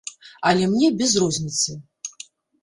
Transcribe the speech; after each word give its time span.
Але 0.51 0.69
мне 0.71 0.89
без 1.01 1.13
розніцы. 1.25 1.77